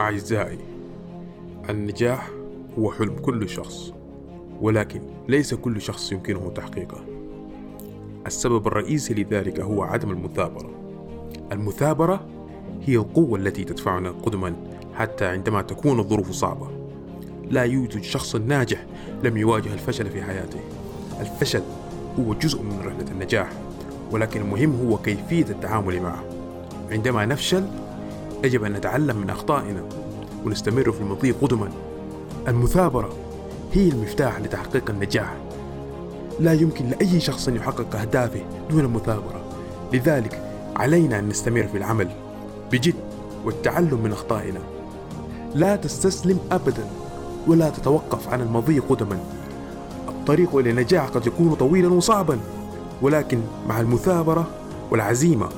[0.00, 0.58] أعزائي
[1.70, 2.30] النجاح
[2.78, 3.92] هو حلم كل شخص
[4.60, 7.04] ولكن ليس كل شخص يمكنه تحقيقه.
[8.26, 10.70] السبب الرئيسي لذلك هو عدم المثابرة.
[11.52, 12.26] المثابرة
[12.82, 14.56] هي القوة التي تدفعنا قدما
[14.94, 16.68] حتى عندما تكون الظروف صعبة.
[17.50, 18.86] لا يوجد شخص ناجح
[19.24, 20.60] لم يواجه الفشل في حياته.
[21.20, 21.62] الفشل
[22.18, 23.52] هو جزء من رحلة النجاح
[24.10, 26.24] ولكن المهم هو كيفية التعامل معه.
[26.90, 27.64] عندما نفشل
[28.44, 29.82] يجب أن نتعلم من أخطائنا
[30.44, 31.68] ونستمر في المضي قدما
[32.48, 33.08] المثابرة
[33.72, 35.36] هي المفتاح لتحقيق النجاح.
[36.40, 39.40] لا يمكن لأي شخص أن يحقق أهدافه دون المثابرة.
[39.92, 40.42] لذلك
[40.76, 42.08] علينا أن نستمر في العمل
[42.72, 42.94] بجد
[43.44, 44.60] والتعلم من أخطائنا.
[45.54, 46.84] لا تستسلم أبدا
[47.46, 49.18] ولا تتوقف عن المضي قدما
[50.08, 52.38] الطريق إلى النجاح قد يكون طويلا وصعبا
[53.02, 54.46] ولكن مع المثابرة
[54.90, 55.48] والعزيمة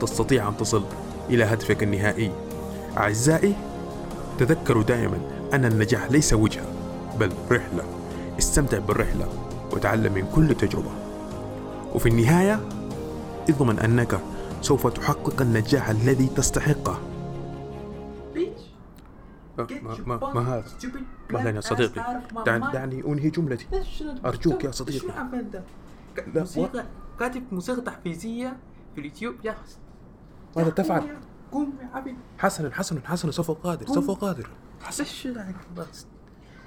[0.00, 0.82] تستطيع أن تصل
[1.30, 2.32] إلى هدفك النهائي.
[2.96, 3.54] أعزائي
[4.38, 5.18] تذكروا دائما
[5.52, 6.66] أن النجاح ليس وجهة
[7.20, 7.84] بل رحلة.
[8.38, 9.28] استمتع بالرحلة
[9.72, 10.90] وتعلم من كل تجربة.
[11.94, 12.60] وفي النهاية
[13.50, 14.20] اضمن أنك
[14.62, 17.00] سوف تحقق النجاح الذي تستحقه.
[19.56, 20.64] ما, ما, ما هذا؟
[21.30, 23.66] مهلا يا صديقي؟ دعني, دعني أنهي جملتي.
[24.26, 24.98] أرجوك يا صديقي.
[24.98, 25.62] شو عمل ده؟
[26.34, 26.84] موسيقى
[27.20, 28.56] كاتب موسيقى تحفيزية
[28.94, 29.34] في اليوتيوب.
[29.44, 29.54] يا
[30.56, 31.16] ماذا تفعل؟
[31.52, 34.50] قوم يا عبد حسنا حسنا حسنا سوف قادر سوف قادر
[35.76, 36.06] بس.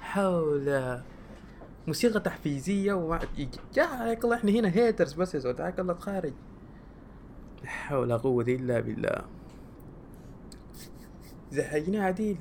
[0.00, 1.00] حول
[1.86, 3.20] موسيقى تحفيزية وما
[3.74, 6.32] جاك الله إحنا هنا هيترز بس يا جاك الله تخارج.
[7.62, 9.22] لا حول ولا قوة إلا بالله.
[11.50, 12.36] زهقنا عديل.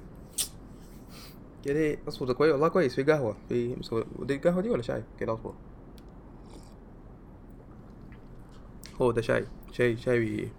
[1.66, 2.96] كده اصبر كويس والله كويس.
[2.96, 5.54] في قهوة في مسوي ودي القهوة دي ولا شاي؟ كده أصبر.
[9.02, 9.46] هو ده شاي.
[9.72, 10.52] شاي شاي بي-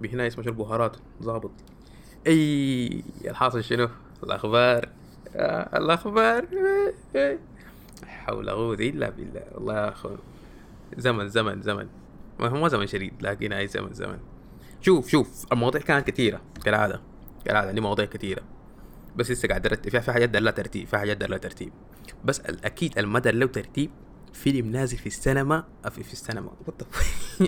[0.00, 0.96] بهنا اسمه شو البهارات.
[1.22, 1.50] ظابط
[2.26, 3.88] إي الحاصل شنو؟
[4.22, 4.88] الأخبار.
[5.36, 6.44] آه الأخبار.
[7.14, 7.38] لا
[8.06, 9.44] حول قوة إلا بالله.
[9.54, 10.10] والله يا اخو
[10.96, 11.88] زمن زمن زمن.
[12.40, 14.18] ما هو زمن شديد لكن أي زمن زمن.
[14.80, 17.00] شوف شوف المواضيع كانت كثيرة كالعادة.
[17.44, 18.42] كالعادة عندي مواضيع كثيرة.
[19.16, 19.90] بس لسه قاعد أرتب.
[19.90, 21.72] في في حاجات دار لها ترتيب في حاجات دار لها ترتيب.
[22.24, 23.90] بس الاكيد المدى له ترتيب
[24.34, 25.64] فيلم نازل في السينما.
[25.90, 26.50] في, في السينما؟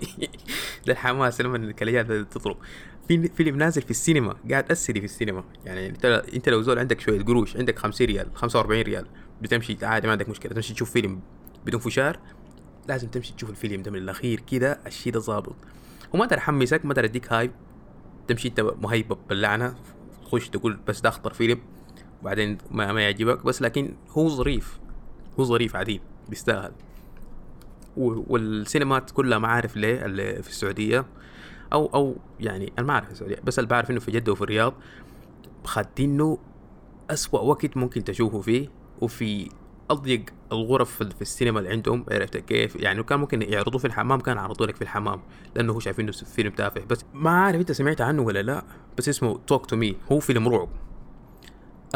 [0.86, 2.06] ده الحماس لما الكليات
[3.08, 5.44] في فيلم نازل في السينما قاعد أسري في السينما.
[5.64, 6.04] يعني أنت
[6.34, 9.06] أنت لو زول عندك شوية قروش عندك 50 ريال 45 ريال
[9.42, 10.52] بتمشي عادي ما عندك مشكلة.
[10.52, 11.20] تمشي تشوف فيلم
[11.66, 12.18] بدون فشار
[12.88, 15.56] لازم تمشي تشوف الفيلم ده من الأخير كده الشيء ده ظابط.
[16.12, 17.50] وما ادري احمسك ما ادري اديك هايب
[18.28, 19.74] تمشي أنت مهيبب باللعنة
[20.24, 21.60] تخش تقول بس ده أخطر فيلم
[22.22, 23.44] وبعدين ما, ما يعجبك.
[23.44, 24.78] بس لكن هو ظريف
[25.40, 26.00] هو ظريف عديل.
[26.28, 26.72] بيستاهل.
[27.96, 31.06] والسينمات كلها ما عارف ليه اللي في السعودية
[31.72, 34.74] أو أو يعني أنا ما أعرف السعودية بس اللي بعرف إنه في جدة وفي الرياض
[35.64, 36.38] خادينه
[37.10, 38.68] أسوأ وقت ممكن تشوفه فيه.
[39.00, 39.48] وفي
[39.90, 44.20] أضيق الغرف في في السينما اللي عندهم عرفت كيف؟ يعني كان ممكن يعرضوه في الحمام
[44.20, 45.20] كان عرضوا لك في الحمام
[45.54, 46.84] لأنه هو شايفينه فيلم تافه.
[46.84, 48.64] بس ما عارف إنت سمعت عنه ولا لا
[48.98, 50.68] بس اسمه Talk to Me هو فيلم رعب.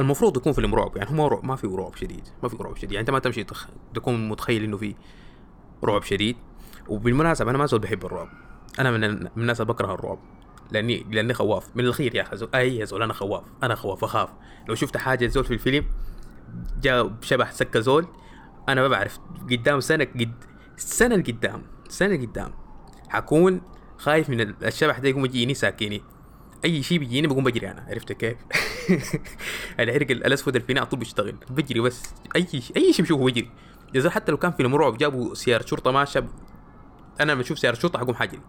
[0.00, 2.92] المفروض يكون فيلم رعب يعني هو ما في رعب شديد ما في رعب شديد.
[2.92, 3.66] يعني أنت ما تمشي تخ...
[3.94, 4.94] تكون متخيل إنه في
[5.84, 6.36] رعب شديد.
[6.88, 8.28] وبالمناسبة أنا ما زول بحب الرعب.
[8.78, 10.18] أنا من من الناس اللي بكره الرعب.
[10.70, 11.76] لأني لأني خواف.
[11.76, 12.48] من الاخير يا أخي زول.
[12.54, 13.42] أي يا زول أنا خواف.
[13.62, 14.28] أنا خواف أخاف.
[14.68, 15.84] لو شفت حاجة زول في الفيلم
[16.82, 18.06] جاء شبح سكة زول
[18.68, 19.18] أنا ما بعرف.
[19.50, 20.32] قدام سنة قد
[20.76, 22.52] سنة لقدام سنة لقدام
[23.08, 23.60] حكون
[23.98, 26.02] خايف من ال- الشبح ده يقوم يجيني ساكيني.
[26.64, 28.36] أي شيء بيجيني بقوم بجري أنا عرفت كيف؟
[29.80, 32.02] العرق ال- الاسود على طول بيشتغل بجري بس
[32.36, 33.50] أي شيء أي شيء بشوفه بجري.
[33.94, 36.28] يا حتى لو كان فيلم رعب جابوا سيارة شرطة ماشية
[37.20, 38.40] أنا لما أشوف سيارة شرطة حقوم حجري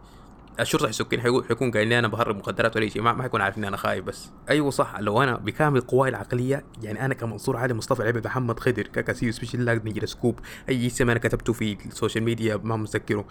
[0.59, 3.77] الشرطة حيسكني حيكون قايل لي أنا بهرب مخدرات ولا شيء ما, حيكون عارف إني أنا
[3.77, 4.29] خايف بس.
[4.49, 8.87] أيوه صح لو أنا بكامل قواي العقلية يعني أنا كمنصور علي مصطفى العبد محمد خضر
[8.87, 10.39] كاكاسيو سبيشال لاك نجري سكوب
[10.69, 13.25] أي اسم أنا كتبته في السوشيال ميديا ما متذكره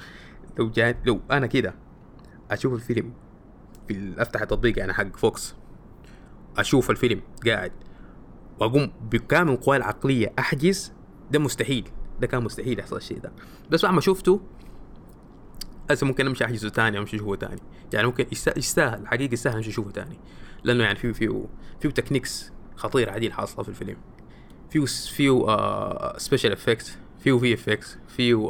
[0.59, 1.75] لو جات لو أنا كده
[2.51, 3.13] أشوف الفيلم
[3.91, 5.55] في أفتح التطبيق يعني حق VOX
[6.59, 7.73] أشوف الفيلم قاعد
[8.61, 10.93] وأقوم بكامل قواي العقلية أحجز
[11.31, 11.89] ده مستحيل
[12.21, 13.33] ده كان مستحيل يحصل الشيء ده.
[13.71, 14.41] بس بعد ما شفته
[15.91, 17.61] هسه ممكن أمشي أحجزه تاني أمشي أشوفه تاني.
[17.93, 20.19] يعني ممكن يست- يستاهل حقيقي يستاهل أمشي أشوفه تاني.
[20.65, 21.45] لأنه يعني فيه فيه
[21.81, 23.97] فيه techniques خطير عديل حاصلة في الفيلم.
[24.71, 25.47] فيه فيه
[26.19, 28.49] special effects فيه في effects فيه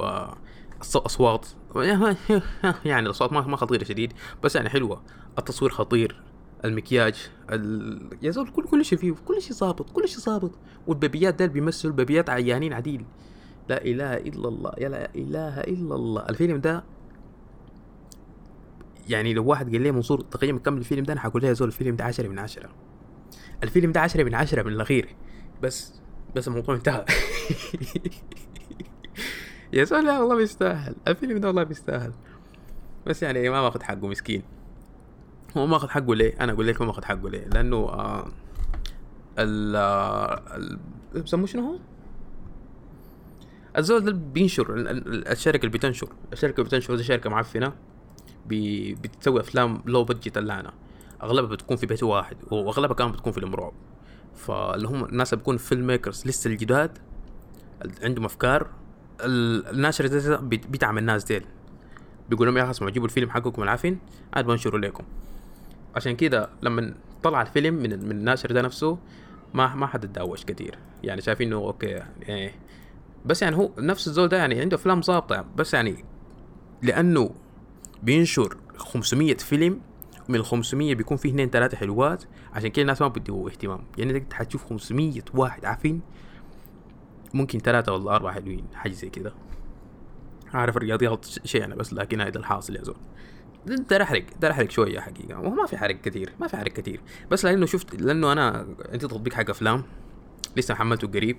[0.82, 1.46] اصوات
[2.84, 4.12] يعني الأصوات ما خطيرة شديد
[4.42, 5.02] بس يعني حلوة.
[5.38, 6.22] التصوير خطير
[6.64, 8.10] المكياج ال...
[8.22, 10.50] يا زول كل كل شيء فيه كل شيء ظابط كل شيء ظابط.
[10.86, 13.04] والبيبيات ده بيمثلوا البيبيات عيانين عديل.
[13.68, 16.22] لا إله إلا الله يا لا إله إلا الله.
[16.28, 16.84] الفيلم ده
[19.08, 21.68] يعني لو واحد قال لي منصور تقييم كم الفيلم ده أنا حقول له يا زول
[21.68, 22.70] الفيلم ده 10 من 10
[23.62, 25.16] الفيلم ده عشرة من عشرة من الأخير.
[25.62, 26.00] بس
[26.36, 27.04] بس الموضوع انتهى.
[29.72, 30.94] يا زول لا والله بيستاهل.
[31.08, 32.12] الفيلم ده والله بيستاهل.
[33.06, 34.42] بس يعني ما ماخذ حقه مسكين.
[35.56, 38.28] هو ما أخذ حقه ليه؟ أنا أقول لك ما أخذ حقه ليه؟ لأنه آه
[39.38, 40.78] ال ال-
[41.14, 41.78] بيسموه شنو هو؟
[43.78, 46.08] الزول ده بينشر ال- ال- الشركة اللي بتنشر.
[46.32, 47.72] الشركة اللي بتنشر دي شركة معفنة
[48.46, 50.70] بي بتسوي أفلام لو بادجت اللعنه
[51.22, 53.72] أغلبها بتكون في بيت واحد وأغلبها كمان بتكون فيلم رعب
[54.34, 56.98] فاللي هم الناس اللي بيكونوا film makers لسه الجداد
[57.84, 58.70] ال- عندهم أفكار.
[59.24, 61.44] الناشر بيدعم الناس ديل.
[62.30, 63.96] بيقول لهم يا اسمعوا جيبوا الفيلم حقكم العفن
[64.34, 65.04] عاد بنشره لكم.
[65.96, 68.98] عشان كده لما طلع الفيلم من من الناشر ده نفسه
[69.54, 70.78] ما ما حد تداوش كتير.
[71.04, 72.52] يعني شايفين إنه okay يعني
[73.26, 75.44] بس يعني هو نفس الزول ده يعني عنده أفلام ظابطة.
[75.56, 76.04] بس يعني
[76.82, 77.30] لأنه
[78.02, 79.80] بينشر 500 فيلم
[80.28, 83.84] من ال 500 بيكون فيه اثنين ثلاثة حلوات عشان كده الناس ما بيدوا اهتمام.
[83.98, 86.00] يعني انت حتشوف 500 واحد عارفين
[87.34, 89.32] ممكن ثلاثة ولا أربعة حلوين حاجة زي كده.
[90.54, 92.96] عارف الرياضيات شيء أنا بس لكن هذا الحاصل يا زول.
[93.66, 95.40] ده احرق ده احرق شوية حقيقة.
[95.40, 97.00] وهو ما في حرق كثير ما في حرق كثير
[97.30, 99.82] بس لأنه شفت لأنه أنا عندي تطبيق حق أفلام
[100.56, 101.36] لسه حملته قريب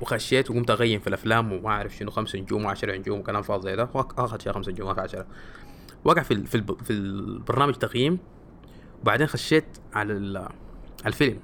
[0.00, 3.76] وخشيت وقمت أغيم في الأفلام وما أعرف شنو خمس نجوم وعشرة نجوم وكلام فاضي زي
[3.76, 3.88] ده.
[3.94, 5.26] اخذ شيء خمس نجوم ما في عشرة.
[6.04, 8.18] وقع في في في البرنامج تقييم
[9.02, 10.12] وبعدين خشيت على
[11.06, 11.38] الفيلم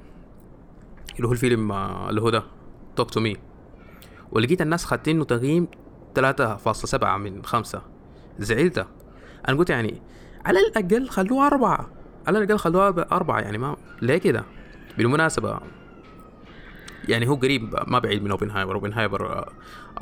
[1.16, 2.42] اللي هو الفيلم آه، اللي هو ده
[2.96, 3.36] توك تو مي
[4.32, 5.68] ولقيت الناس خاتينه تقييم
[6.14, 7.82] 3.7 من خمسة.
[8.38, 8.86] زعلت.
[9.48, 10.02] أنا قلت يعني
[10.44, 11.90] على الأقل خلوه أربعة.
[12.26, 14.44] على الأقل خلوها أربعة يعني ما ليه كده؟
[14.98, 15.60] بالمناسبة
[17.08, 18.74] يعني هو قريب ما بعيد من أوبنهايمر.
[18.74, 19.48] أوبنهايمر آه،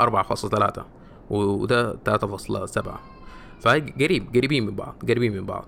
[0.01, 0.85] 4.3
[1.31, 3.01] وده 3.7
[3.61, 5.67] فهي قريب قريبين من بعض قريبين من بعض.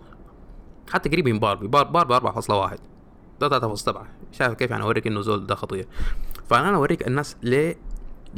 [0.92, 1.66] حتى قريب من باربي.
[1.66, 2.78] بار باربي 4.1
[3.40, 5.86] ده 3.7 شايف كيف يعني أوريك إنه زول ده خطير.
[6.50, 7.76] فأنا أوريك الناس ليه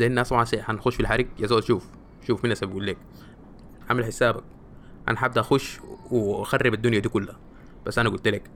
[0.00, 1.88] الناس طبعا حنخش في الحرق يا زول شوف
[2.26, 2.98] شوف مين بقول لك.
[3.88, 4.44] عامل حسابك.
[5.08, 7.36] أنا حابدا أخش وأخرب الدنيا دي كلها.
[7.86, 8.50] بس أنا قلت لك.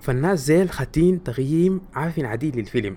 [0.00, 2.96] فالناس زيل خاتين تقييم عارفين عديل للفيلم.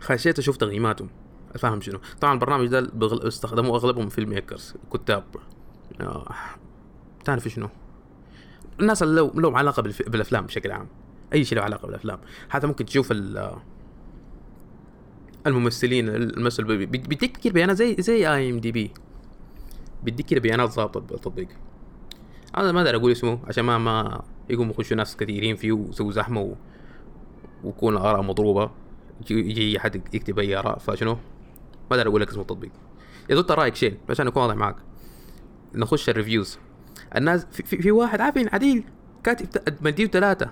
[0.00, 1.08] خشيت أشوف تقييماتهم.
[1.54, 1.98] أفهم شنو.
[2.20, 3.28] طبعا البرنامج ده بغل...
[3.28, 5.24] استخدموه أغلبهم فيلم ميكرز كتاب.
[6.00, 6.34] آه.
[7.24, 7.68] تعرف شنو.
[8.80, 10.08] الناس اللي لهم علاقة بالف...
[10.08, 10.88] بالأفلام بشكل عام.
[11.32, 12.18] أي شيء له علاقة بالأفلام.
[12.48, 13.56] حتى ممكن تشوف ال...
[15.46, 16.28] الممثلين
[16.58, 18.90] بي- بيديك كده بيانات زي زي IMDb
[20.04, 21.48] بيديك كده بيانات ظابطة بالتطبيق
[22.56, 26.40] أنا ما أقدر أقول اسمه عشان ما ما يقوموا يخشوا ناس كثيرين فيه ويسووا زحمة
[26.40, 26.54] و...
[27.64, 28.70] ويكون الآراء مضروبة.
[29.30, 31.12] يجي يجي حد يكتب أي آراء فشنو؟
[31.90, 32.70] ما أقدر أقول لك اسم التطبيق.
[33.30, 34.76] يا دوت رأيك شيل عشان أكون واضح معاك.
[35.74, 36.58] نخش ال reviews.
[37.16, 38.84] الناس في, في, في واحد عارفين عديل
[39.24, 40.50] كاتب مديه ثلاثة.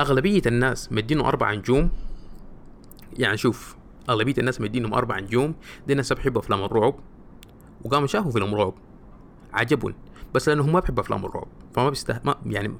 [0.00, 1.90] أغلبية الناس مدينه أربع نجوم.
[3.18, 3.76] يعني شوف
[4.10, 5.54] أغلبية الناس مدينهم أربع نجوم
[5.86, 6.94] دي الناس بيحبوا أفلام الرعب
[7.84, 8.74] وقاموا شافوا فيلم رعب
[9.52, 9.94] عجبهم
[10.34, 12.74] بس لأنهم ما بيحبوا أفلام الرعب فما بيسته ما يعني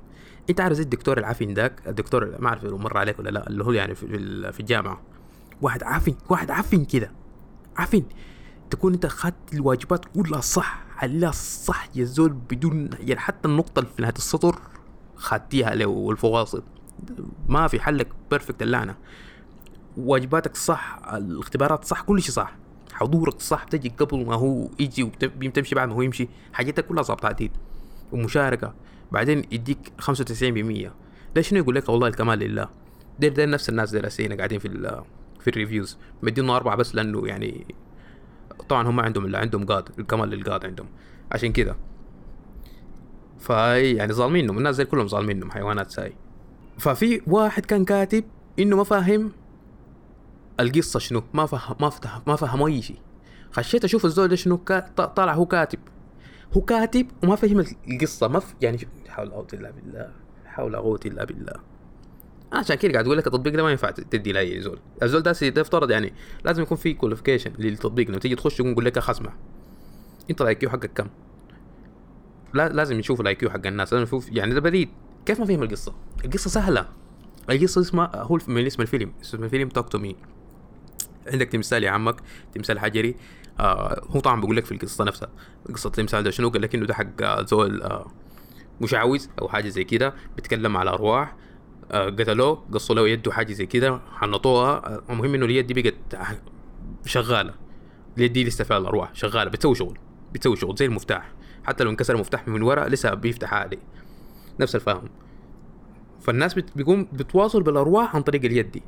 [0.50, 3.64] أنت عارف زي الدكتور العافين داك الدكتور ما أعرف لو مر عليك ولا لا اللي
[3.64, 5.00] هو يعني في, في, ال- في الجامعة
[5.62, 7.12] واحد عافين واحد عافين كده
[7.76, 8.04] عارفين
[8.70, 13.90] تكون أنت خدت الواجبات كلها صح عليها صح يا زول بدون يعني حتى النقطة اللي
[13.96, 14.58] في نهاية السطر
[15.16, 16.62] خدتيها له والفواصل
[17.48, 18.94] ما في حلك perfect اللعنة
[19.96, 22.56] واجباتك صح الاختبارات صح كل شيء صح.
[22.92, 27.26] حضورك صح تجي قبل ما هو يجي وتمشي بعد ما هو يمشي حاجاتك كلها ظابطة
[27.28, 27.50] عديد
[28.12, 28.74] ومشاركة
[29.12, 30.90] بعدين يديك 95%
[31.34, 32.68] ده شنو يقول لك؟ والله الكمال لله.
[33.20, 35.02] ده, ده نفس الناس دي قاعدين في
[35.40, 35.98] في ال reviews.
[36.22, 37.74] مدينه أربعة بس لأنه يعني
[38.68, 40.86] طبعا هم عندهم اللي عندهم God الكمال لل God عندهم.
[41.32, 41.76] عشان كذا
[43.38, 44.58] فاي يعني ظالمينهم.
[44.58, 46.12] الناس زي كلهم ظالمينهم حيوانات ساي.
[46.78, 48.24] ففي واحد كان كاتب
[48.58, 49.32] إنه ما فاهم
[50.60, 52.98] القصة شنو؟ ما فهم ما فهم ما فهم أي شيء.
[53.52, 54.56] خشيت أشوف الزول ده شنو؟
[54.96, 55.78] طالع هو كاتب.
[56.56, 58.54] هو كاتب وما فهم القصة ما ف...
[58.60, 60.10] يعني حول قوة إلا بالله
[60.44, 61.52] حول قوة إلا بالله.
[62.52, 64.78] أنا عشان كده قاعد أقول لك التطبيق ده ما ينفع تدي لأي زول.
[65.02, 66.12] الزول ده افترض يعني
[66.44, 68.08] لازم يكون في qualification للتطبيق.
[68.08, 69.32] لما تيجي تخش يقول لك اسمع
[70.30, 71.06] أنت ال IQ حقك كم؟
[72.54, 73.92] لا لازم يشوف ال IQ حق الناس.
[73.92, 74.88] لازم يشوف يعني ده بديل.
[75.26, 75.94] كيف ما فهم القصة؟
[76.24, 76.88] القصة سهلة.
[77.50, 80.16] القصة اسمها هو من اسم الفيلم اسم الفيلم Talk to Me
[81.26, 82.16] عندك تمثال يا عمك
[82.54, 83.14] تمثال حجري.
[83.60, 85.28] آه هو طبعا بيقول لك في القصة نفسها
[85.74, 88.06] قصة التمثال ده شنو؟ قال لك إنه ده حق آه، زول آه
[88.80, 91.36] مشعوذ أو حاجة زي كده بيتكلم على أرواح.
[91.90, 94.70] آه قتلوه قصوا له يده حاجة زي كده حنطوها.
[94.70, 95.94] آه، المهم إنه اليد دي بقت
[97.06, 97.54] شغالة.
[98.18, 99.98] اليد دي لسه فيها الأرواح شغالة بتسوي شغل
[100.32, 101.32] بتسوي شغل زي المفتاح.
[101.64, 103.78] حتى لو انكسر المفتاح من ورا لسه بيفتح عادي
[104.60, 105.08] نفس الفهم.
[106.20, 108.82] فالناس بت- بيقوم بتواصل بالأرواح عن طريق اليد دي.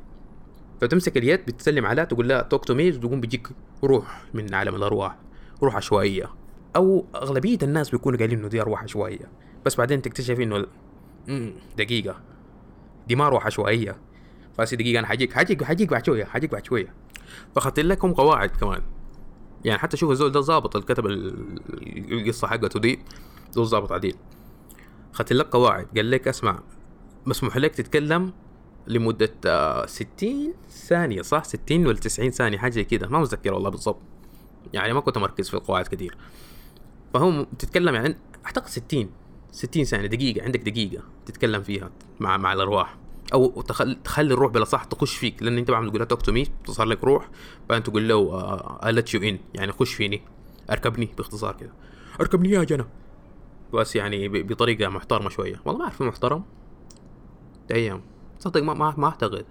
[0.81, 3.47] فتمسك اليد بتسلم عليها تقول لها talk to me تقوم بيجيك
[3.83, 5.17] روح من عالم الأرواح
[5.63, 6.29] روح عشوائيه
[6.75, 9.31] أو أغلبية الناس بيكونوا قايلين إنه دي ارواح عشوائيه
[9.65, 10.65] بس بعدين تكتشف إنه
[11.77, 12.21] دقيقة.
[13.07, 13.97] دي ما روح عشوائيه
[14.57, 16.93] فاسي دقيقة أنا حجيك حجيك حجيك بعد شوية حجيك بعد شوية.
[17.55, 18.81] فاخذت لكم قواعد كمان.
[19.65, 21.59] يعني حتى شوف الزول ده ظابط اللي كتب ال-
[22.11, 22.99] القصة حقته دي.
[23.51, 24.15] زول ظابط عديل.
[25.13, 26.59] اخذت لك قواعد قال لك اسمع
[27.25, 28.33] مسموح لك تتكلم
[28.87, 33.07] لمدة آه، 60 ثانية صح؟ 60 ولا 90 ثانية حاجة كده.
[33.07, 33.99] ما متذكر والله بالضبط.
[34.73, 36.17] يعني ما كنت مركز في القواعد كثير.
[37.13, 39.09] فهم تتكلم يعني أعتقد 60
[39.51, 41.89] 60 ثانية دقيقة عندك دقيقة تتكلم فيها
[42.19, 42.97] مع مع الأرواح.
[43.33, 43.97] أو تخل...
[44.03, 46.85] تخلي الروح بلا صح تخش فيك لأن أنت بعد تقول له talk to me تصير
[46.85, 47.29] لك روح
[47.69, 50.21] بعدين تقول له آه let you in يعني خش فيني
[50.71, 51.71] أركبني باختصار كده.
[52.21, 52.85] أركبني يا جنا.
[53.73, 55.61] بس يعني ب- بطريقة محترمة شوية.
[55.65, 56.43] والله ما إنه محترم
[57.71, 58.01] أيام
[58.39, 59.45] صدق ما ما, ما أعتقد.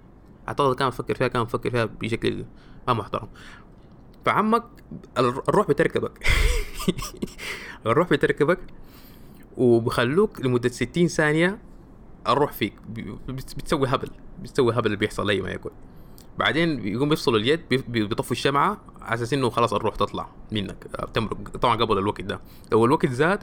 [0.49, 2.45] أعتقد كان مفكر فيها كان مفكر فيها بشكل
[2.88, 3.29] ما محترم.
[4.25, 4.64] فعمك
[5.19, 6.26] الر- الروح بتركبك.
[7.87, 8.59] الروح بتركبك
[9.57, 11.59] وبخلوك لمدة 60 ثانية
[12.29, 12.75] الروح فيك.
[13.29, 14.09] بتسوي هبل.
[14.43, 15.73] بتسوي هبل اللي بيحصل أي ما يكون.
[16.38, 20.87] بعدين بيقوم بيفصلوا اليد بي- بي- بيطفوا الشمعة على أساس إنه خلاص الروح تطلع منك.
[21.03, 22.41] بتمرق طبعا قبل الوقت ده.
[22.73, 23.43] لو الوقت زاد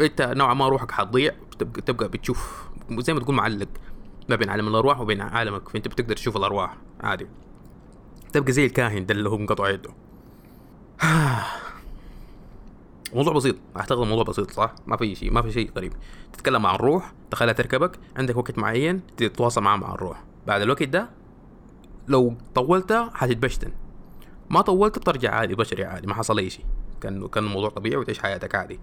[0.00, 1.32] أنت نوعا ما روحك حتضيع.
[1.86, 3.68] تبقى بتشوف زي ما تقول معلق.
[4.32, 7.26] ما بين عالم الأرواح وبين عالمك فأنت بتقدر تشوف الأرواح عادي.
[8.32, 9.90] تبقى زي الكاهن ده اللي هو مقطع يده.
[13.14, 15.92] موضوع بسيط أعتقد الموضوع بسيط صح؟ ما في شيء ما في شيء غريب.
[16.32, 20.24] تتكلم مع الروح تخليها تركبك عندك وقت معين تتواصل معاه مع الروح.
[20.46, 21.10] بعد الوقت ده
[22.08, 23.72] لو طولتها حتتبشتن.
[24.50, 26.64] ما طولت بترجع عادي بشري عادي ما حصل أي شيء.
[27.00, 28.80] كان كان الموضوع طبيعي وتعيش حياتك عادي.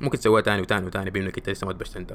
[0.00, 2.12] ممكن تسويها تاني وتاني وتاني بإنك أنت لسه ما تبشتنت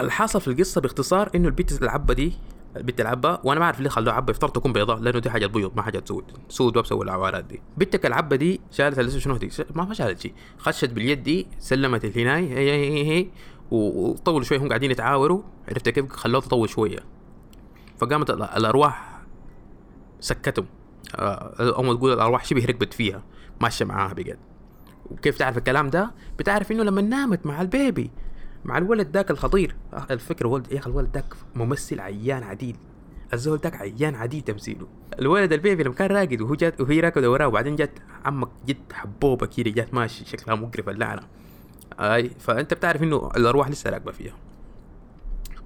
[0.00, 2.32] الحاصل في القصة باختصار إنه البنت العبة دي
[2.76, 5.72] البنت العبة وأنا ما أعرف ليه خلوها عبة افترض تكون بيضاء لأنه دي حاجة بيض
[5.76, 7.62] ما حاجة سود سود بسوي العوارات دي.
[7.76, 12.48] بنتك العبة دي شالت شنو دي؟ ما ما شالت شيء خشت باليد دي سلمت الهناي
[12.48, 13.26] هي هي هي, هي
[13.70, 16.98] وطولوا شوي هم قاعدين يتعاوروا عرفت كيف؟ خلوها تطول شوية.
[17.98, 19.20] فقامت ال- الأرواح
[20.20, 20.66] سكتهم.
[21.14, 23.22] آه، أو ما تقول الأرواح شبه ركبت فيها
[23.60, 24.38] ماشية معاها بجد.
[25.10, 28.10] وكيف تعرف الكلام ده؟ بتعرف إنه لما نامت مع البيبي.
[28.66, 29.74] مع الولد ذاك الخطير.
[30.10, 32.76] الفكرة ولد يا أخي الولد ذاك ممثل عيان عديل
[33.32, 34.86] الزول ذاك عيان عديل تمثيله.
[35.18, 37.90] الولد البيبي لما كان راقد وهو جات وهي راكده وراه وبعدين جت
[38.24, 41.22] عمك جت حبوبة كده جات ماشي شكلها مقرف اللعنه
[42.00, 44.34] أي فأنت بتعرف إنه الأرواح لسه راكبة فيها.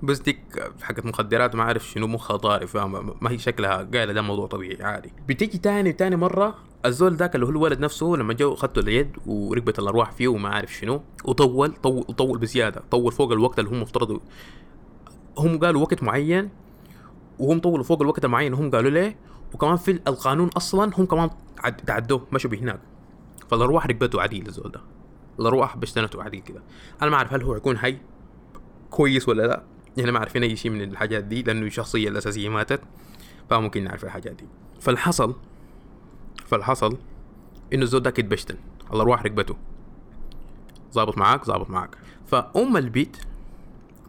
[0.02, 4.22] بس ديك حقت مخدرات ما أعرف شنو مخها طاري فاهم؟ ما هي شكلها قايلة ده
[4.22, 5.12] موضوع طبيعي عادي.
[5.28, 6.54] بتيجي تاني تاني مرة
[6.86, 10.72] الزول ذاك اللي هو الولد نفسه لما جو خدته اليد وركبت الأرواح فيه وما عارف
[10.74, 14.18] شنو وطول طول طول بزيادة طول فوق الوقت اللي هم افترضوا.
[15.38, 16.50] هم قالوا وقت معين
[17.38, 19.16] وهم طولوا فوق الوقت المعين هم قالوا ليه؟
[19.54, 22.80] وكمان في القانون أصلا هم كمان عد- تعدوه مشوا بهناك
[23.50, 24.80] فالأرواح ركبته عديل الزول ده.
[25.40, 26.62] الأرواح بشتنته عديل كده.
[27.02, 27.98] أنا ما أعرف هل هو يكون حي
[28.90, 29.62] كويس ولا لا.
[29.96, 32.80] يعني ما عارفين أي شيء من الحاجات دي لأنه الشخصية الأساسية ماتت
[33.50, 34.44] فممكن نعرف الحاجات دي.
[34.80, 35.34] فالحصل
[36.46, 36.96] فالحصل
[37.72, 38.56] إنه الزول ده اتبشتن
[38.92, 39.56] الارواح ركبته.
[40.92, 41.96] ظابط معاك ظابط معاك.
[42.26, 43.16] فأم البيت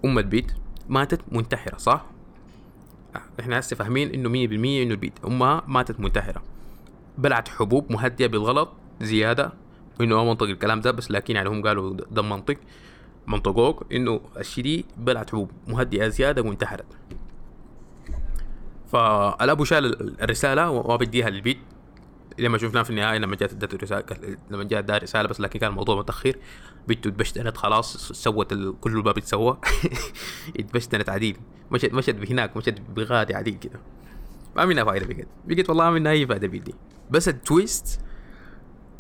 [0.05, 0.51] أم البيت
[0.89, 2.05] ماتت منتحرة صح؟
[3.39, 4.33] إحنا هسه فاهمين إنه 100%
[4.83, 6.43] إنه البيت أمها ماتت منتحرة.
[7.17, 8.69] بلعت حبوب مهدئه بالغلط
[9.01, 9.53] زيادة
[9.99, 12.57] وانه ما منطق الكلام ده بس لكن يعني هم قالوا ده منطق.
[13.31, 16.85] منطقوك إنه الشي دي بلعت حبوب مهدئة زيادة وانتحرت.
[18.91, 21.57] فالأبو شال ال- الرسالة وما بديها للبيت.
[22.39, 25.69] لما شفناه في النهاية لما جات ادته رساله لما جات ده رسالة بس لكن كان
[25.69, 26.35] الموضوع متأخر.
[26.87, 29.57] بنته اتبشتنت خلاص سوت كل اللي بيتسوى
[30.59, 31.37] اتبشتنت عديل.
[31.71, 33.79] مشت مشت بهناك مشت بغادي عديل كده.
[34.55, 35.27] ما منها فايدة بقت.
[35.47, 36.73] بقت والله ما منها أي فايدة بيدي.
[37.11, 37.99] بس ال twist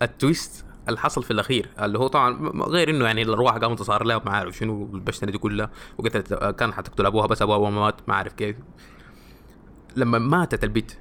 [0.01, 4.03] ال twist اللي حصل في الأخير اللي هو طبعا غير إنه يعني الأرواح قامت صار
[4.03, 7.95] لها ما عارف شنو البشتنه دي كلها وقتلت كان حتقتل أبوها بس أبوها ما مات
[8.07, 8.55] ما عارف كيف.
[9.95, 10.97] لما ماتت البت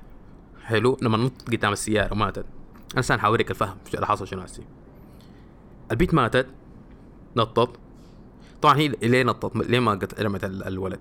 [0.64, 2.44] حلو لما نط قدام السيارة ماتت.
[2.94, 4.62] أنا سان حوريك الفهم اللي حصل شنو هسي
[5.90, 6.46] البت ماتت
[7.36, 7.76] نطت.
[8.62, 11.00] طبعا هي ليه نطت؟ ليه ما رمت ال- الولد؟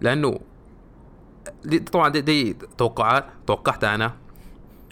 [0.00, 0.40] لأنه
[1.64, 4.16] دي طبعا دي, دي توقعات توقعتها أنا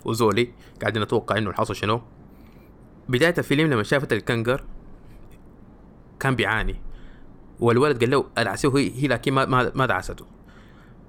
[0.05, 2.01] وزولي قاعدين نتوقع إنه الحصل شنو.
[3.09, 4.65] بداية الفيلم لما شافت الكنجر
[6.21, 6.77] كان بيعاني.
[7.61, 10.27] والولد قال له العسيه هي هي لكن ما ما, دعسته.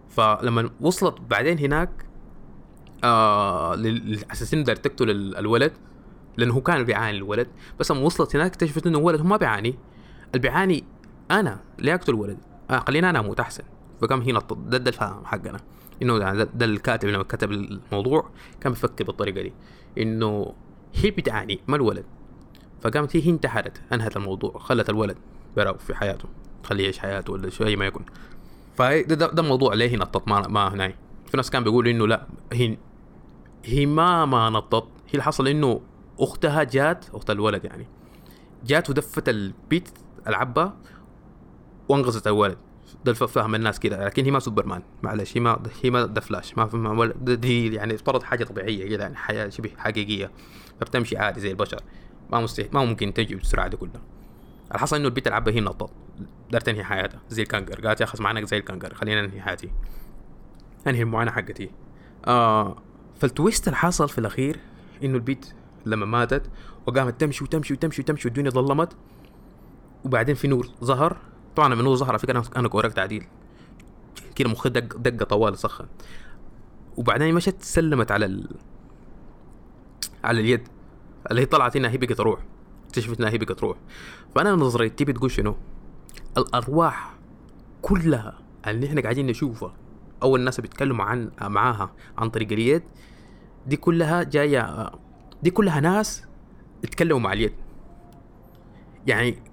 [0.10, 1.90] فلما وصلت بعدين هناك
[3.04, 5.74] آه لل- على أساس انه داير تقتل ال- الولد
[6.38, 7.48] لأنه هو كان بيعاني الولد.
[7.80, 9.76] بس لما وصلت هناك اكتشفت إنه الولد هو ما بيعاني.
[10.28, 10.84] اللي بيعاني
[11.32, 12.38] أنا ليه أقتل الولد.
[12.70, 13.64] آه خليني أنا أموت أحسن.
[14.02, 15.60] فقام هنا ده, ده الفهم حقنا.
[16.02, 18.30] إنه يعني ده الكاتب لما كتب الموضوع
[18.62, 19.54] كان بيفكر بالطريقة دي.
[19.98, 20.54] إنه
[20.96, 22.06] هي بتعاني ما الولد؟
[22.82, 25.18] فقامت هي انتحرت انهت الموضوع خلت الولد
[25.56, 26.30] براو في حياته
[26.64, 28.06] خليه يعيش حياته ولا شيء ما يكون.
[28.76, 30.96] فده ده, ده موضوع ليه هي نطت ما, ما هناي.
[31.26, 32.78] في ناس كان بيقولوا إنه لا هي
[33.66, 35.82] هي ما ما نطت هي اللي حصل إنه
[36.20, 37.88] أختها جات أخت الولد يعني
[38.66, 39.90] جات ودفت البت
[40.28, 40.74] اللعبة
[41.90, 42.58] وانقذت الولد.
[43.06, 46.58] ده فهم الناس كده لكن هي ما سوبرمان معلش هي ما هي ما ده فلاش
[46.58, 50.32] ما دي يعني افترض حاجة طبيعية كده يعني حياة شبه حقيقية
[50.80, 51.82] فبتمشي عادي زي البشر
[52.30, 54.02] ما مستحيل ما ممكن تجي بالسرعه دي كلها.
[54.76, 55.90] الحصل إنه البت اللعبة هي نطت
[56.52, 59.70] دارت تنهي حياتها زي الكنغر قالت يا أخي معنا زي الكنغر خلينا ننهي حياتي.
[60.88, 61.70] أنهي المعاناة حقتي.
[62.28, 62.76] آه
[63.20, 64.60] فال twist اللي حصل في الأخير
[65.04, 65.46] إنه البت
[65.86, 66.50] لما ماتت
[66.88, 68.96] وقامت تمشي وتمشي وتمشي وتمشي والدنيا ظلمت
[70.06, 71.18] وبعدين في نور ظهر
[71.56, 73.28] طبعا لما النور ظهر على فكرة أنا أنا كورك تعديل.
[74.36, 75.86] كده مخي دق دقة طوال سخن
[76.98, 78.50] وبعدين مشت سلمت على ال...
[80.24, 80.68] على اليد.
[81.32, 82.40] اللي هي طلعت إنها هي بقت روح.
[82.86, 83.78] اكتشفت إنها هي بقت روح.
[84.36, 85.56] فأنا نظريتي بتقول شنو؟
[86.38, 87.16] الأرواح
[87.82, 89.74] كلها اللي إحنا قاعدين نشوفها
[90.24, 92.84] أو الناس بيتكلموا عن معاها عن طريق اليد
[93.68, 94.92] دي كلها جاية
[95.44, 96.24] دي كلها ناس
[96.84, 97.54] اتكلموا مع اليد.
[99.08, 99.44] يعني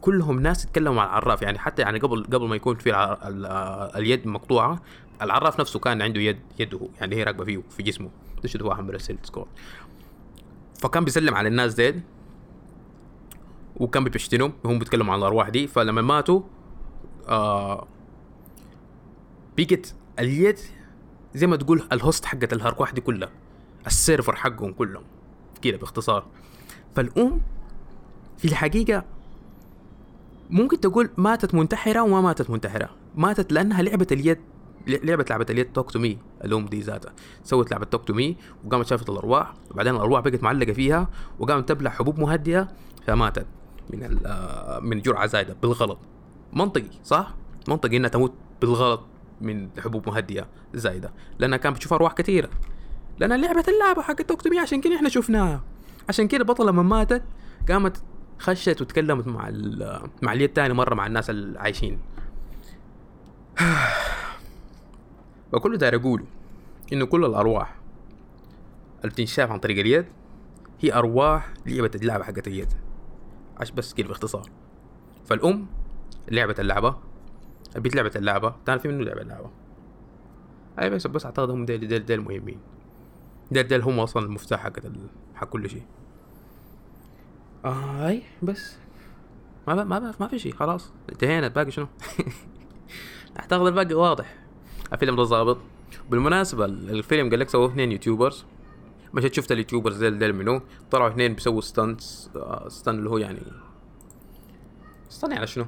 [0.00, 1.42] كلهم ناس اتكلموا مع العراف.
[1.42, 3.18] يعني حتى يعني قبل قبل ما يكون في.
[3.96, 4.82] اليد مقطوعة
[5.22, 8.10] العراف نفسه كان عنده يد يده يعني هي راكبة فيه في جسمه.
[8.46, 9.48] شو واحد مرسل Discord
[10.78, 12.00] فكان بيسلم على الناس ديل
[13.76, 15.66] وكان ببشتنهم وهم بيتكلموا عن الأرواح دي.
[15.66, 16.42] فلما ماتوا
[17.28, 17.86] آه
[19.58, 20.58] بقت اليد
[21.34, 23.30] زي ما تقول ال host حقت الأرواح دي كلها.
[23.86, 25.04] ال server حقهم كلهم.
[25.62, 26.26] كده باختصار.
[26.94, 27.40] فالأم
[28.38, 29.04] في الحقيقة
[30.50, 32.90] ممكن تقول ماتت منتحرة وما ماتت منتحرة.
[33.14, 34.38] ماتت لأنها لعبت اليد
[34.86, 37.12] لعبت لعبة اليد توك تو مي الأم دي ذاتها.
[37.44, 41.08] سوت لعبة Talk to Me وقامت شافت الأرواح وبعدين الأرواح بقت معلقة فيها
[41.38, 42.68] وقامت تبلع حبوب مهدئة
[43.06, 43.46] فماتت
[43.90, 44.18] من
[44.82, 45.98] من جرعة زايدة بالغلط.
[46.52, 47.34] منطقي صح؟
[47.68, 49.02] منطقي إنها تموت بالغلط
[49.40, 51.12] من حبوب مهدئة زايدة.
[51.38, 52.50] لأنها كانت بتشوف أرواح كثيرة.
[53.18, 55.62] لأنها لعبة اللعبة حق توك تو مي عشان كده إحنا شفناها.
[56.08, 57.22] عشان كده البطله لما ماتت
[57.68, 58.02] قامت
[58.40, 61.98] خشت وتكلمت مع ال- مع اليد تاني مرة مع الناس العايشين
[65.52, 66.24] وكل داير أقوله
[66.92, 67.76] إنه كل الأرواح
[68.98, 70.06] اللي بتنشاف عن طريق اليد
[70.80, 72.72] هي أرواح لعبوا اللعبة حقت اليد.
[73.60, 74.50] عش بس كده باختصار.
[75.24, 75.66] فالأم
[76.28, 76.96] لعبت اللعبة
[77.76, 79.50] البت لعبت اللعبة تعرف منه لعبة اللعبة.
[80.80, 82.58] أي بس بس اعتقد هم ديل ديل ديل مهمين.
[83.50, 85.82] ديل ديل هم أصلا المفتاح حق ال- حق كل شيء.
[87.64, 88.76] آه آي بس.
[89.68, 89.86] ما ب...
[89.86, 90.14] ما ب...
[90.20, 90.92] ما في شيء خلاص.
[91.12, 91.86] انتهينا الباقي شنو؟
[93.40, 94.34] أعتقد الباقي واضح.
[94.92, 95.58] الفيلم ده ظابط.
[96.10, 98.44] بالمناسبة الفيلم قال لك سووه اثنين YouTubers.
[99.14, 100.60] مشيت شفت ال YouTubers ديل ديل منو.
[100.90, 102.30] طلعوا اثنين بيسووا stunts
[102.68, 103.40] stunt اللي هو يعني
[105.08, 105.66] stunt يعني شنو؟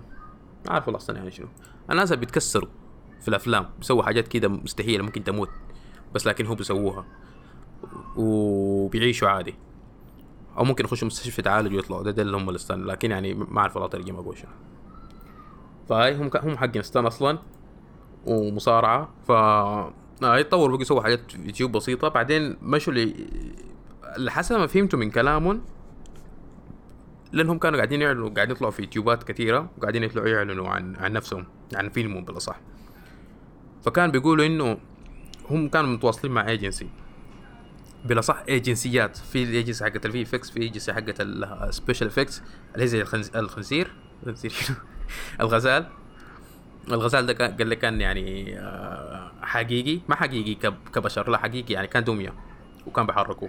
[0.67, 1.49] ما عارف والله stunt يعني شنو.
[1.91, 2.69] الناس اللي بيتكسروا
[3.21, 5.49] في الأفلام بيسووا حاجات كده مستحيلة ممكن تموت.
[6.15, 7.05] بس لكن هم بيسووها.
[8.17, 9.55] وبيعيشوا عادي.
[10.59, 12.03] أو ممكن يخشوا مستشفى يتعالجوا ويطلعوا.
[12.03, 14.51] ده, ده اللي هم ال stunt لكن يعني ما أعرف والله ترجمه أقول شنو.
[15.89, 17.39] فهاي هم هم حقين stunt أصلا
[18.27, 19.09] ومصارعة.
[19.29, 19.93] ف آه،
[20.39, 22.09] يتطور بقوا يسووا حاجات يوتيوب بسيطة.
[22.09, 23.15] بعدين مشوا لي
[24.17, 25.63] اللي حسب ما فهمته من كلامهم
[27.33, 31.47] لأنهم كانوا قاعدين يعلنوا قاعدين يطلعوا في يوتيوبات كثيره وقاعدين يطلعوا يعلنوا عن عن نفسهم
[31.75, 32.61] عن فيلمهم بالأصح.
[33.83, 34.79] فكان بيقولوا إنه
[35.51, 36.89] هم كانوا متواصلين مع agency
[38.05, 42.43] بالاصح agency ات في ال agency حقت ال VFX في agency حقت ال special effects
[42.75, 43.37] اللي هي زي الخنز...
[43.37, 43.93] الخنزير.
[44.27, 44.53] الخنزير؟
[45.41, 45.87] الغزال.
[46.89, 50.01] الغزال ده قال لك كان يعني آه، حقيقي.
[50.09, 52.35] ما حقيقي كب- كبشر لا حقيقي يعني كان دمية
[52.87, 53.49] وكان بيحركوا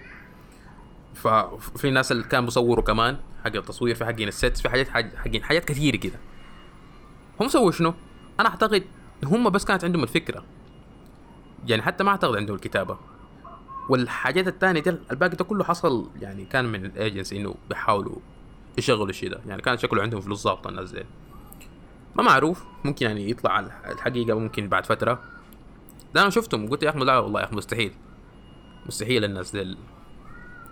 [1.14, 5.16] ففي ناس اللي كان بيصوروا كمان حق التصوير في حقين ال sets في حاجات حاج-
[5.16, 6.20] حقين حاجات كثيرة كده.
[7.42, 7.94] هم سووا شنو؟
[8.40, 8.84] أنا أعتقد
[9.24, 10.46] هم بس كانت عندهم الفكرة.
[11.68, 12.98] يعني حتى ما أعتقد عندهم الكتابة.
[13.90, 18.16] والحاجات الثانية دي الباقي ده كله حصل يعني كان من الايجنسي إنه بيحاولوا
[18.78, 19.40] يشغلوا الشيء ده.
[19.48, 21.04] يعني كان شكله عندهم فلوس ظابطه الناس دي
[22.16, 22.64] ما معروف.
[22.84, 25.20] ممكن يعني يطلع الحقيقة ممكن بعد فترة.
[26.14, 26.70] ده أنا شفتهم.
[26.70, 27.94] قلت يا أخي لا والله يا أخي مستحيل.
[28.86, 29.78] مستحيل الناس دي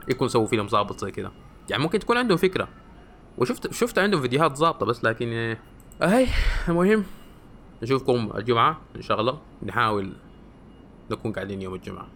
[0.10, 1.32] يكون سووا فيلم ظابط زي كده.
[1.69, 2.67] يعني ممكن تكون عندهم فكرة.
[3.38, 5.58] وشفت شفت عندهم فيديوهات ظابطه بس لكن
[6.02, 6.28] هاي
[6.69, 7.04] المهم
[7.84, 9.39] نشوفكم الجمعة إن شاء الله.
[9.63, 10.13] نحاول
[11.12, 12.08] نكون قاعدين يوم الجمعة.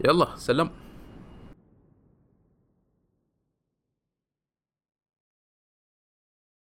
[0.00, 0.70] يلا سلام.